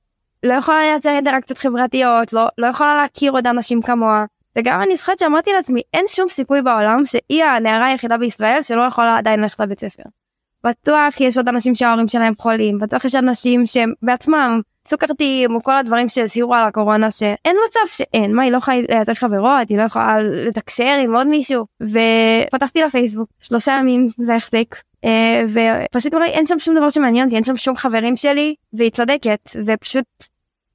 [0.42, 4.24] לא יכולה לייצר אינטראקציות חברתיות לא, לא יכולה להכיר עוד אנשים כמוה.
[4.58, 9.16] וגם אני זוכרת שאמרתי לעצמי אין שום סיכוי בעולם שהיא הנערה היחידה בישראל שלא יכולה
[9.16, 10.02] עדיין ללכת לבית ספר.
[10.66, 15.76] בטוח יש עוד אנשים שההורים שלהם חולים בטוח יש אנשים שהם בעצמם סוכרתיים או כל
[15.76, 18.34] הדברים שהזהירו על הקורונה שאין מצב שאין.
[18.34, 21.66] מה היא לא יכולה לייצר חברות היא לא יכולה לתקשר עם עוד מישהו?
[21.82, 24.76] ופתחתי לפייסבוק שלושה ימים זה החזיק.
[25.04, 28.90] אה, ופשוט אולי אין שם שום דבר שמעניין אותי אין שם שום חברים שלי והיא
[28.90, 29.50] צודקת.
[29.64, 30.04] ופשוט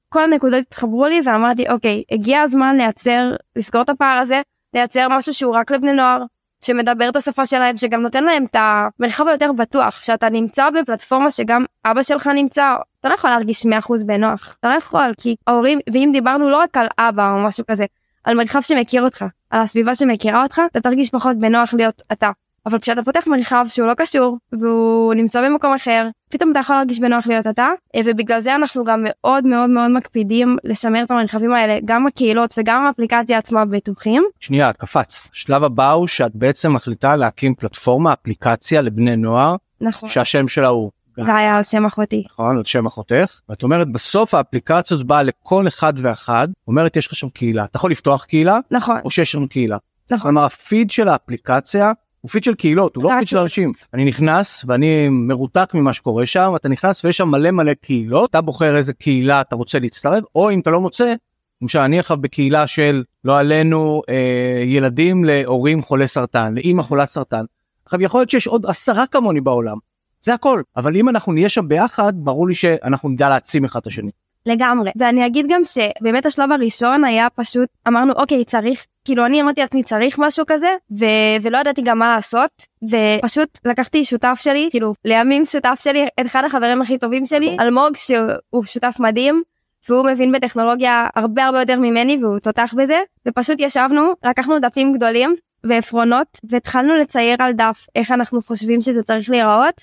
[0.10, 4.42] כל הנקודות התחברו לי ואמרתי אוקיי הגיע הזמן לייצר לסגור את הפער הזה
[4.74, 6.24] לייצר משהו שהוא רק לבני נוער
[6.62, 11.66] שמדבר את השפה שלהם שגם נותן להם את המרחב היותר בטוח שאתה נמצא בפלטפורמה שגם
[11.86, 13.68] אבא שלך נמצא אתה לא יכול להרגיש 100%
[14.06, 14.56] בנוח.
[14.60, 17.86] אתה לא יכול כי ההורים ואם דיברנו לא רק על אבא או משהו כזה
[18.24, 22.32] על מרחב שמכיר אותך על הסביבה שמכירה אותך אתה תרגיש פחות בנוח להיות אתה
[22.68, 27.00] אבל כשאתה פותח מרחב שהוא לא קשור והוא נמצא במקום אחר פתאום אתה יכול להרגיש
[27.00, 31.54] בנוח להיות אתה אה, ובגלל זה אנחנו גם מאוד מאוד מאוד מקפידים לשמר את המרחבים
[31.54, 34.24] האלה גם הקהילות וגם האפליקציה עצמה בטוחים.
[34.40, 40.10] שנייה את קפץ שלב הבא הוא שאת בעצם מחליטה להקים פלטפורמה אפליקציה לבני נוער נכון
[40.10, 42.24] שהשם שלה הוא גאיה על שם אחותי.
[42.32, 47.08] נכון על שם אחותך ואת אומרת בסוף האפליקציה הזאת באה לכל אחד ואחד אומרת יש
[47.08, 49.78] לך שם קהילה אתה יכול לפתוח קהילה נכון או שיש לנו קהילה.
[50.12, 50.22] נכון.
[50.22, 51.92] כלומר הפיד של האפליקציה
[52.28, 56.26] הוא פיד של קהילות הוא לא פיד של אנשים אני נכנס ואני מרותק ממה שקורה
[56.26, 60.24] שם אתה נכנס ויש שם מלא מלא קהילות אתה בוחר איזה קהילה אתה רוצה להצטרף
[60.36, 61.14] או אם אתה לא מוצא.
[61.62, 67.46] למשל אני עכשיו בקהילה של לא עלינו אה, ילדים להורים חולי סרטן לאמא חולת סרטן.
[67.86, 69.78] עכשיו יכול להיות שיש עוד עשרה כמוני בעולם
[70.22, 73.88] זה הכל אבל אם אנחנו נהיה שם ביחד ברור לי שאנחנו נדע להעצים אחד את
[73.88, 74.12] השני.
[74.48, 74.92] לגמרי.
[75.00, 79.84] ואני אגיד גם שבאמת השלב הראשון היה פשוט אמרנו אוקיי צריך כאילו אני אמרתי לעצמי
[79.84, 80.70] צריך משהו כזה?
[81.00, 81.06] ו...
[81.42, 82.52] ולא ידעתי גם מה לעשות.
[82.84, 87.96] ופשוט לקחתי שותף שלי כאילו לימים שותף שלי את אחד החברים הכי טובים שלי אלמוג
[87.96, 89.44] שהוא שותף מדהים
[89.90, 93.00] והוא מבין בטכנולוגיה הרבה הרבה יותר ממני והוא תותח בזה.
[93.28, 99.30] ופשוט ישבנו לקחנו דפים גדולים ועפרונות והתחלנו לצייר על דף איך אנחנו חושבים שזה צריך
[99.30, 99.82] להיראות.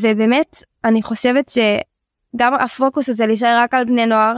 [0.00, 1.48] ובאמת אני חושבת
[2.36, 4.34] שגם הפוקוס הזה להישאר רק על בני נוער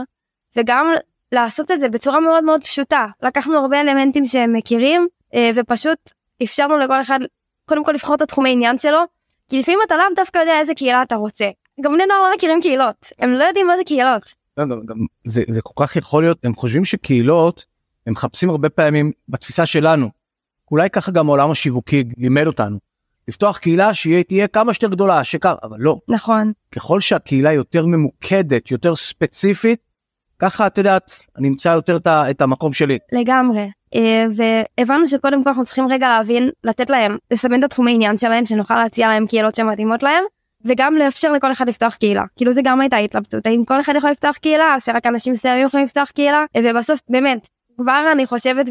[0.55, 0.87] וגם
[1.31, 5.07] לעשות את זה בצורה מאוד מאוד פשוטה לקחנו הרבה אלמנטים שהם מכירים
[5.55, 6.11] ופשוט
[6.43, 7.19] אפשרנו לכל אחד
[7.65, 8.99] קודם כל לבחור את התחומי עניין שלו
[9.49, 11.49] כי לפעמים אתה לאו דווקא יודע איזה קהילה אתה רוצה
[11.81, 14.33] גם בני נוער לא מכירים קהילות הם לא יודעים מה זה קהילות.
[14.57, 17.65] לא, גם, גם, זה, זה כל כך יכול להיות הם חושבים שקהילות
[18.07, 20.09] הם מחפשים הרבה פעמים בתפיסה שלנו
[20.71, 22.77] אולי ככה גם העולם השיווקי לימד אותנו.
[23.27, 25.97] לפתוח קהילה שהיא תהיה כמה שיותר גדולה שקר אבל לא.
[26.09, 26.51] נכון.
[26.71, 29.79] ככל שהקהילה יותר ממוקדת יותר ספציפית
[30.39, 32.97] ככה את יודעת אני אמצא יותר את המקום שלי.
[33.11, 33.69] לגמרי.
[33.95, 38.45] אה, והבנו שקודם כל אנחנו צריכים רגע להבין לתת להם לסמן את התחומי עניין שלהם
[38.45, 40.23] שנוכל להציע להם קהילות שמתאימות להם
[40.65, 42.23] וגם לאפשר לכל אחד לפתוח קהילה.
[42.35, 45.85] כאילו זה גם הייתה התלבטות האם כל אחד יכול לפתוח קהילה שרק אנשים מסוימים יכולים
[45.85, 46.45] לפתוח קהילה?
[46.57, 48.65] ובסוף באמת כבר אני חושבת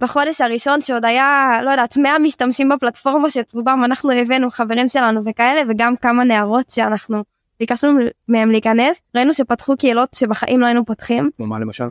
[0.00, 5.20] בחודש הראשון שעוד היה לא יודעת 100 משתמשים בפלטפורמה שאת רובם אנחנו הבאנו חברים שלנו
[5.26, 7.22] וכאלה וגם כמה נערות שאנחנו
[7.60, 11.30] ביקשנו מהם להיכנס ראינו שפתחו קהילות שבחיים לא היינו פותחים.
[11.38, 11.84] מה למשל?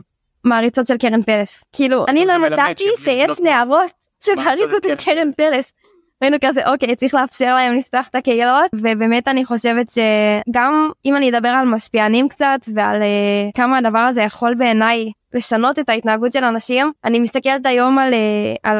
[0.44, 3.90] מעריצות של קרן פלס כאילו אני לא ידעתי שיש נערות
[4.24, 5.74] שמעריצות את קרן פלס.
[6.22, 8.70] היינו כזה אוקיי צריך לאפשר להם לפתוח את הקהילות.
[8.74, 14.22] ובאמת אני חושבת שגם אם אני אדבר על משפיענים קצת ועל uh, כמה הדבר הזה
[14.22, 18.16] יכול בעיניי לשנות את ההתנהגות של אנשים אני מסתכלת היום על, uh,
[18.62, 18.78] על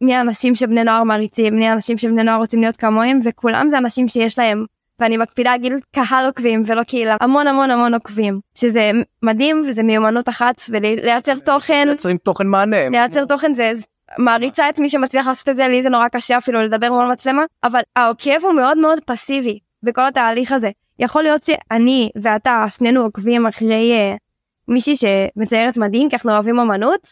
[0.00, 4.08] מי האנשים שבני נוער מעריצים מי האנשים שבני נוער רוצים להיות כמוהם וכולם זה אנשים
[4.08, 4.64] שיש להם.
[5.00, 7.16] ואני מקפידה להגיד קהל עוקבים ולא קהילה.
[7.20, 8.40] המון המון המון עוקבים.
[8.54, 8.90] שזה
[9.22, 11.88] מדהים וזה מיומנות אחת ולייצר תוכן.
[11.88, 12.88] לייצרים תוכן מענה.
[12.88, 13.72] לייצר תוכן זה
[14.18, 17.42] מעריצה את מי שמצליח לעשות את זה לי זה נורא קשה אפילו לדבר מול מצלמה
[17.64, 20.70] אבל העוקב הוא מאוד מאוד פסיבי בכל התהליך הזה.
[20.98, 24.18] יכול להיות שאני ואתה שנינו עוקבים אחרי uh,
[24.68, 27.08] מישהי שמציירת מדהים כי אנחנו אוהבים אמנות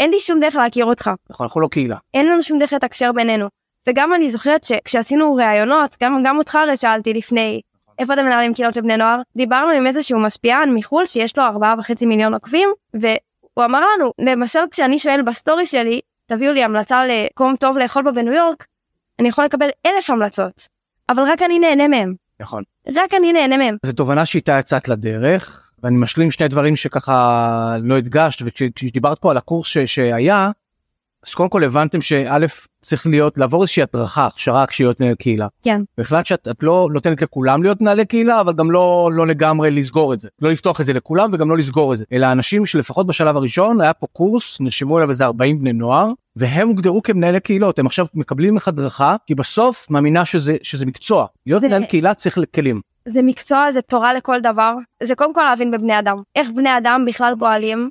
[0.00, 1.10] אין לי שום דרך להכיר אותך.
[1.30, 1.96] נכון אנחנו לא קהילה.
[2.14, 3.46] אין לנו שום דרך לתקשר בינינו.
[3.86, 7.60] וגם אני זוכרת שכשעשינו ראיונות גם גם אותך הרי שאלתי לפני
[7.98, 9.20] איפה אתם מנהלים קהילות לבני נוער?
[9.36, 14.60] דיברנו עם איזשהו משפיען מחול שיש לו ארבעה וחצי מיליון עוקבים והוא אמר לנו למשל
[14.70, 16.00] כשאני שואל בסטורי שלי
[16.32, 18.66] תביאו לי המלצה לקום טוב לאכול בו בניו יורק,
[19.18, 20.68] אני יכול לקבל אלף המלצות,
[21.08, 22.14] אבל רק אני נהנה מהם.
[22.40, 22.62] נכון.
[22.96, 23.76] רק אני נהנה מהם.
[23.86, 29.36] זו תובנה שאיתה יצאת לדרך, ואני משלים שני דברים שככה לא הדגשת, וכשדיברת פה על
[29.36, 30.50] הקורס ש- שהיה,
[31.26, 32.38] אז קודם כל הבנתם שא'
[32.82, 35.46] צריך להיות לעבור איזושהי הדרכה הכשרה כשהיא להיות מנהל קהילה.
[35.62, 35.80] כן.
[35.98, 40.20] והחלטת שאת לא נותנת לכולם להיות מנהלי קהילה אבל גם לא לא לגמרי לסגור את
[40.20, 40.28] זה.
[40.42, 42.04] לא לפתוח את זה לכולם וגם לא לסגור את זה.
[42.12, 46.68] אלא אנשים שלפחות בשלב הראשון היה פה קורס נרשמו אליו איזה 40 בני נוער והם
[46.68, 47.78] הוגדרו כמנהלי קהילות.
[47.78, 51.26] הם עכשיו מקבלים לך הדרכה כי בסוף מאמינה שזה שזה מקצוע.
[51.46, 51.68] להיות זה...
[51.68, 52.80] מנהל קהילה צריך כלים.
[53.08, 54.74] זה מקצוע זה תורה לכל דבר.
[55.02, 56.22] זה קודם כל להבין בבני אדם.
[56.36, 57.88] איך בני אדם בכלל פועלים?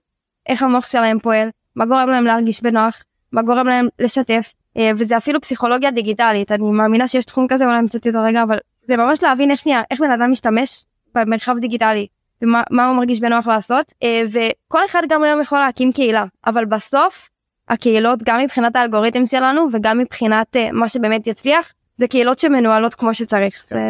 [0.50, 1.50] איך המוח שלהם פועל?
[1.76, 6.52] מה גורם להם להרגיש בנוח מה גורם להם לשתף אה, וזה אפילו פסיכולוגיה דיגיטלית.
[6.52, 9.82] אני מאמינה שיש תחום כזה אולי מצאתי אותו רגע אבל זה ממש להבין איך שנייה
[9.92, 10.84] איך בן אדם משתמש
[11.16, 12.08] במרחב דיגיטלי
[12.42, 13.94] ומה הוא מרגיש בנוח לעשות.
[14.04, 17.30] אה, וכל אחד גם היום יכול להקים קהילה אבל בסוף
[17.70, 23.14] הקהילות גם מבחינת האלגוריתם שלנו וגם מבחינת אה, מה שבאמת יצליח זה קהילות שמנוהלות כמו
[23.14, 23.66] שצריך.
[23.68, 23.90] זה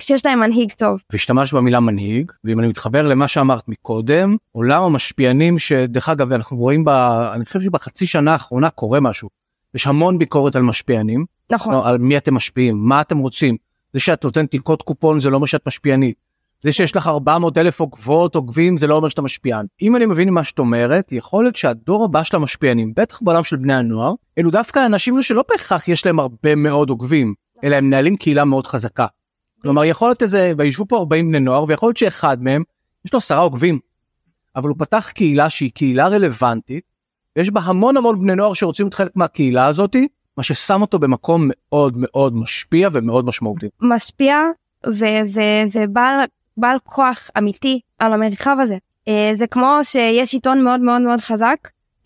[0.00, 1.02] כשיש להם מנהיג טוב.
[1.12, 6.84] והשתמשת במילה מנהיג ואם אני מתחבר למה שאמרת מקודם עולם המשפיענים שדרך אגב אנחנו רואים
[6.84, 6.88] ב...
[7.34, 9.28] אני חושב שבחצי שנה האחרונה קורה משהו.
[9.74, 11.24] יש המון ביקורת על משפיענים.
[11.52, 11.74] נכון.
[11.74, 13.56] לא, על מי אתם משפיעים מה אתם רוצים.
[13.92, 16.16] זה שאת נותנת לי קוד קופון זה לא אומר שאת משפיענית.
[16.60, 19.66] זה שיש לך 400 אלף עוקבות עוקבים זה לא אומר שאתה משפיען.
[19.82, 23.56] אם אני מבין מה שאת אומרת יכול להיות שהדור הבא של המשפיענים בטח בעולם של
[23.56, 27.34] בני הנוער אלו דווקא אנשים שלא בהכרח יש להם הרבה מאוד עוקבים
[27.64, 29.06] אלא הם מנהלים קהילה מאוד חזקה.
[29.62, 32.62] כלומר יכול להיות איזה וישבו פה 40 בני נוער ויכול להיות שאחד מהם
[33.04, 33.78] יש לו עשרה עוקבים.
[34.56, 36.84] אבל הוא פתח קהילה שהיא קהילה רלוונטית
[37.36, 41.48] יש בה המון המון בני נוער שרוצים להיות חלק מהקהילה הזאתי מה ששם אותו במקום
[41.50, 43.66] מאוד מאוד משפיע ומאוד משמעותי.
[43.80, 44.38] משפיע
[44.86, 48.76] ובעל כוח אמיתי על המרחב הזה.
[49.08, 51.56] אה, זה כמו שיש עיתון מאוד מאוד מאוד חזק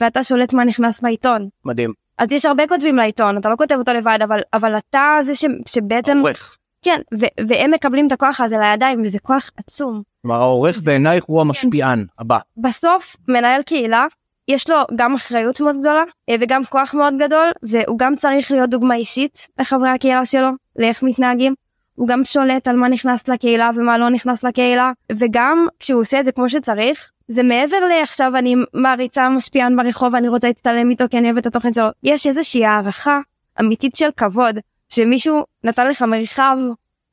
[0.00, 1.48] ואתה שולט מה נכנס בעיתון.
[1.64, 1.92] מדהים.
[2.18, 5.44] אז יש הרבה כותבים לעיתון אתה לא כותב אותו לבד אבל אבל אתה זה ש,
[5.66, 6.56] שבעצם עורך.
[6.84, 10.02] כן ו- והם מקבלים את הכוח הזה לידיים וזה כוח עצום.
[10.22, 12.06] כלומר העורך בעינייך הוא המשפיען.
[12.18, 12.38] הבא.
[12.56, 14.06] בסוף מנהל קהילה
[14.48, 18.70] יש לו גם אחריות מאוד גדולה אה, וגם כוח מאוד גדול והוא גם צריך להיות
[18.70, 21.54] דוגמה אישית לחברי הקהילה שלו לאיך מתנהגים.
[21.94, 26.24] הוא גם שולט על מה נכנס לקהילה ומה לא נכנס לקהילה וגם כשהוא עושה את
[26.24, 31.18] זה כמו שצריך זה מעבר לעכשיו אני מעריצה משפיען ברחוב ואני רוצה להצטלם איתו כי
[31.18, 33.20] אני אוהבת את התוכן שלו יש איזושהי הערכה
[33.60, 36.56] אמיתית של כבוד שמישהו נתן לך מרחב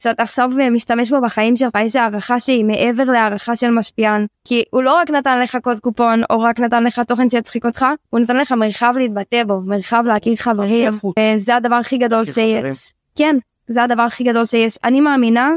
[0.04, 4.26] שאתה עכשיו משתמש בו בחיים שלך יש הערכה שהיא מעבר להערכה של משפיען.
[4.46, 7.86] כי הוא לא רק נתן לך קוד קופון או רק נתן לך תוכן שיצחיק אותך
[8.10, 10.94] הוא נתן לך מרחב להתבטא בו מרחב להכיר חברים.
[11.38, 12.94] זה הדבר הכי גדול שיש.
[13.16, 13.36] כן
[13.68, 14.78] זה הדבר הכי גדול שיש.
[14.84, 15.52] אני מאמינה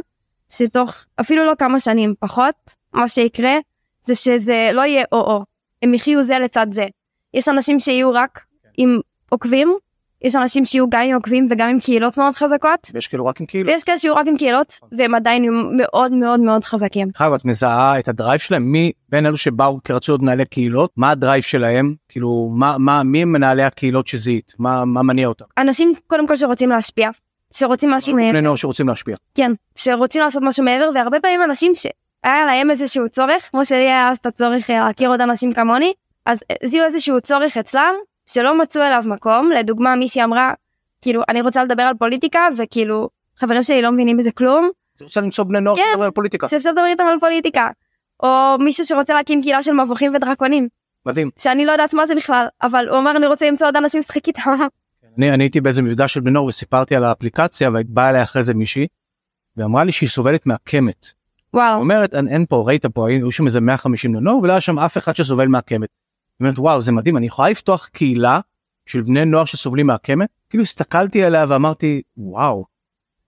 [0.48, 2.54] שתוך אפילו לא כמה שנים פחות,
[2.92, 3.54] מה שיקרה
[4.00, 5.44] זה שזה לא יהיה או-או,
[5.82, 6.86] הם יחיו זה לצד זה.
[7.34, 8.40] יש אנשים שיהיו רק
[8.76, 8.98] עם
[9.28, 9.74] עוקבים,
[10.24, 12.90] יש אנשים שיהיו גם עם עוקבים וגם עם קהילות מאוד חזקות.
[12.94, 13.72] ויש כאלו רק עם קהילות.
[13.72, 17.08] ויש כאלה שיהיו רק עם קהילות, והם עדיין מאוד מאוד מאוד חזקים.
[17.16, 20.44] חייב, את מזהה את ה drive שלהם, מי בין אלו שבאו כי רצו להיות מנהלי
[20.44, 25.02] קהילות, מה ה drive שלהם, כאילו, מה, מה, מי הם מנהלי הקהילות שזיהית, מה, מה
[25.02, 25.44] מניע אותם?
[25.58, 27.10] אנשים קודם כל שרוצים להשפיע,
[27.52, 28.30] שרוצים משהו מעבר.
[28.30, 29.16] בני נוער שרוצים להשפיע.
[29.34, 34.10] כן, שרוצים לעשות משהו מעבר, והרבה פעמים אנשים שהיה להם איזשהו צורך, כמו שלי היה
[34.10, 35.92] אז את הצורך אה, להכיר עוד אנשים כמוני,
[36.26, 37.94] אז אה, זיהו איזשהו צורך אצלם,
[38.26, 40.52] שלא מצאו אליו מקום, לדוגמה מישהי אמרה,
[41.02, 44.70] כאילו, אני רוצה לדבר על פוליטיקה, וכאילו, חברים שלי לא מבינים בזה כלום.
[45.00, 46.48] רוצה למצוא בני נוער כן, שדבר על פוליטיקה.
[46.48, 47.68] שאפשר לדבר איתם על פוליטיקה.
[48.22, 50.68] או מישהו שרוצה להקים קהילה של מבוכים ודרקונים.
[51.06, 51.30] מדהים.
[51.38, 54.28] שאני לא יודעת מה זה בכלל, אבל הוא אמר אני רוצה למצוא עוד אנשים לשחק
[54.28, 54.50] איתם.
[55.18, 58.54] אני, אני הייתי באיזה מפגש של בני נוער וסיפרתי על האפליקציה ובאה אליי אחרי זה
[58.54, 58.86] מישהי
[59.56, 61.06] ואמרה לי שהיא סובלת מהקמת.
[61.54, 61.80] וואו.
[61.80, 64.78] אומרת אין, אין פה ראית פה היו שם איזה 150 בני נוער ולא היה שם
[64.78, 65.88] אף אחד שסובל מהקמת.
[66.40, 68.40] אומרת וואו זה מדהים אני יכולה לפתוח קהילה
[68.86, 72.64] של בני נוער שסובלים מהקמת כאילו הסתכלתי עליה ואמרתי וואו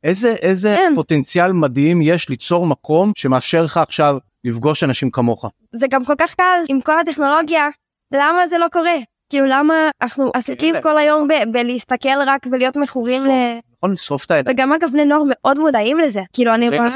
[0.04, 0.90] איזה איזה אין.
[0.90, 0.94] כן.
[0.94, 5.44] פוטנציאל מדהים יש ליצור מקום שמאפשר לך עכשיו לפגוש אנשים כמוך.
[5.72, 7.68] זה גם כל כך קל עם כל הטכנולוגיה
[8.14, 8.94] למה זה לא קורה
[9.30, 13.30] כאילו למה אנחנו עסוקים כל היום בלהסתכל רק ולהיות מכורים ל...
[13.76, 14.56] נכון לשרוף את העיניים.
[14.56, 16.88] וגם אגב בני נוער מאוד מודעים לזה כאילו אני רואה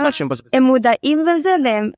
[0.53, 1.91] הם מודעים לזה והם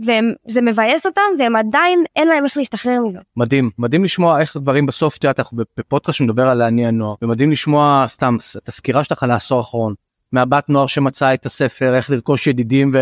[0.00, 3.18] וזה מבאס אותם והם עדיין אין להם איך להשתחרר מזה.
[3.36, 8.04] מדהים מדהים לשמוע איך הדברים בסוף תראה אנחנו בפודקאסט שמדבר על להניע נוער ומדהים לשמוע
[8.08, 9.94] סתם את הסקירה שלך על העשור האחרון
[10.32, 12.94] מהבת נוער שמצאה את הספר איך לרכוש ידידים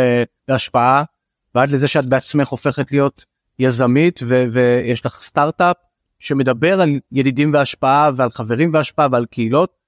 [0.49, 1.03] והשפעה
[1.55, 3.25] ועד לזה שאת בעצמך הופכת להיות
[3.59, 4.21] יזמית
[4.53, 5.77] ויש לך סטארט-אפ
[6.19, 9.84] שמדבר על ידידים והשפעה ועל חברים והשפעה ועל קהילות.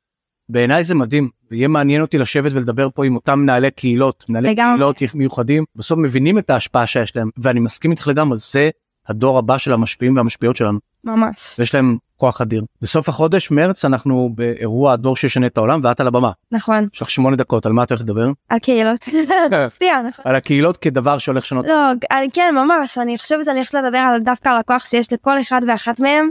[0.48, 4.94] בעיניי זה מדהים ויהיה מעניין אותי לשבת ולדבר פה עם אותם מנהלי קהילות מנהלי לגמרי.
[4.94, 8.70] קהילות מיוחדים בסוף מבינים את ההשפעה שיש להם ואני מסכים איתך לגמרי זה
[9.08, 10.78] הדור הבא של המשפיעים והמשפיעות שלנו.
[11.04, 11.58] ממש.
[11.58, 12.64] יש להם כוח אדיר.
[12.82, 16.30] בסוף החודש מרץ אנחנו באירוע הדור שישנה את העולם ואת על הבמה.
[16.52, 16.88] נכון.
[16.94, 18.30] יש לך שמונה דקות על מה את הולכת לדבר?
[18.48, 19.00] על קהילות.
[20.08, 20.24] נכון.
[20.24, 21.66] על הקהילות כדבר שהולך לשנות.
[21.66, 21.92] לא,
[22.32, 26.00] כן ממש אני חושבת שאני הולכת לדבר על דווקא על הכוח שיש לכל אחד ואחת
[26.00, 26.28] מהם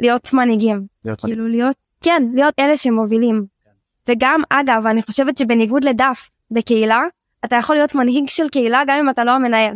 [0.00, 0.86] להיות מנהיגים.
[1.04, 1.48] להיות כאילו.
[1.48, 3.46] להיות כן להיות אלה שמובילים.
[4.08, 7.02] וגם אגב אני חושבת שבניגוד לדף בקהילה
[7.44, 9.74] אתה יכול להיות מנהיג של קהילה גם אם אתה לא המנהל.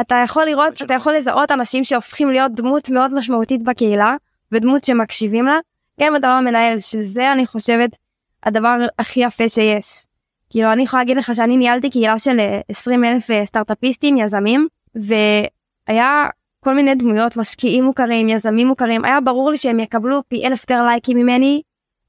[0.00, 4.16] אתה יכול לראות אתה יכול לזהות אנשים שהופכים להיות דמות מאוד משמעותית בקהילה
[4.52, 5.58] ודמות שמקשיבים לה
[6.00, 7.96] גם אם אתה לא המנהל שזה אני חושבת
[8.42, 10.06] הדבר הכי יפה שיש.
[10.50, 12.36] כאילו אני יכולה להגיד לך שאני ניהלתי קהילה של
[12.68, 16.26] 20 אלף אה, סטארטאפיסטים יזמים והיה
[16.64, 19.04] כל מיני דמויות משקיעים מוכרים יזמים מוכרים.
[19.04, 21.62] היה ברור לי שהם יקבלו פי אלף יותר לייקים ממני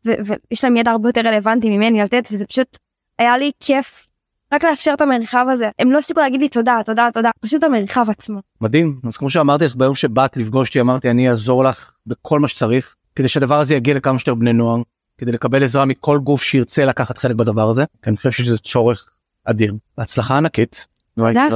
[0.05, 2.77] ויש להם ידע הרבה יותר רלוונטי ממני לתת וזה פשוט
[3.19, 4.07] היה לי כיף
[4.53, 5.69] רק לאפשר את המרחב הזה.
[5.79, 7.29] הם לא הפסיקו להגיד לי תודה תודה תודה.
[7.39, 8.39] פשוט המרחב עצמו.
[8.61, 8.99] מדהים.
[9.07, 12.95] אז כמו שאמרתי לך ביום שבאת לפגוש אותי אמרתי אני אעזור לך בכל מה שצריך
[13.15, 14.81] כדי שהדבר הזה יגיע לכמה שיותר בני נוער
[15.17, 17.83] כדי לקבל עזרה מכל גוף שירצה לקחת חלק בדבר הזה.
[18.03, 19.09] כי אני חושב שזה צורך
[19.45, 19.73] אדיר.
[19.97, 20.87] בהצלחה ענקית.
[21.15, 21.47] תודה.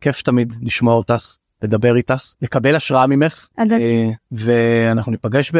[0.00, 5.52] כיף תמיד לשמוע אותך לדבר איתך לקבל השראה ממך אה, ואנחנו ניפגש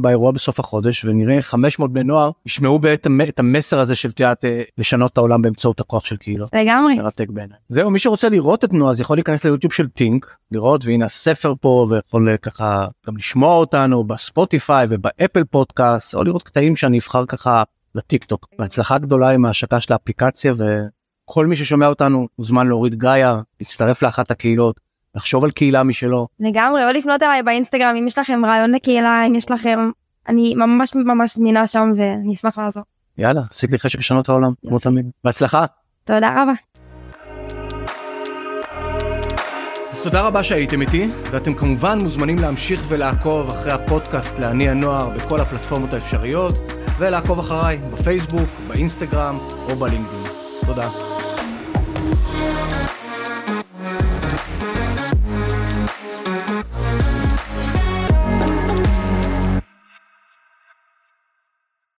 [0.00, 2.80] באירוע בסוף החודש ונראה 500 בני נוער ישמעו
[3.28, 6.50] את המסר הזה של תיאת אה, לשנות את העולם באמצעות הכוח של קהילות.
[6.54, 6.94] לגמרי.
[6.94, 7.56] מרתק בעיניי.
[7.68, 11.54] זהו מי שרוצה לראות את נועה אז יכול להיכנס ליוטיוב של טינק לראות והנה הספר
[11.60, 17.26] פה ויכול אה, ככה גם לשמוע אותנו בספוטיפיי ובאפל פודקאסט או לראות קטעים שאני אבחר
[17.26, 17.62] ככה
[17.94, 18.48] לטיק טוק.
[18.58, 24.30] בהצלחה גדולה עם ההשקה של האפליקציה וכל מי ששומע אותנו מוזמן להוריד גאיה להצטרף לאחת
[24.30, 24.80] הקהילות
[25.14, 26.26] לחשוב על קהילה משלו.
[26.40, 29.90] לגמרי, או לפנות אליי באינסטגרם אם יש לכם רעיון לקהילה, אם יש לכם,
[30.28, 32.82] אני ממש ממש זמינה שם ואני אשמח לעזור.
[33.18, 35.06] יאללה, עשית לי חשק לשנות העולם, כמו תמיד.
[35.24, 35.64] בהצלחה.
[36.04, 36.52] תודה רבה.
[40.04, 45.92] תודה רבה שהייתם איתי, ואתם כמובן מוזמנים להמשיך ולעקוב אחרי הפודקאסט להניע נוער בכל הפלטפורמות
[45.92, 46.54] האפשריות,
[46.98, 49.36] ולעקוב אחריי בפייסבוק, באינסטגרם
[49.68, 50.24] או בלינקדאין.
[50.66, 51.13] תודה.